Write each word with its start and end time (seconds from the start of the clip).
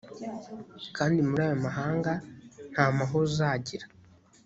kandi 0.95 1.17
muri 1.27 1.41
ayo 1.47 1.57
mahanga, 1.65 2.11
nta 2.71 2.85
mahoro 2.97 3.23
uzagira, 3.29 3.85